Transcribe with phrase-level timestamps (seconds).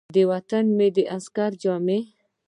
[0.15, 1.99] د وطن مې د عسکر جامې،